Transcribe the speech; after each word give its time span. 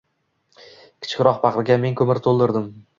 Kichikroq 1.07 1.39
paqirga 1.47 1.81
men 1.87 1.97
ko‘mir 2.03 2.27
to‘ldirdim. 2.29 2.71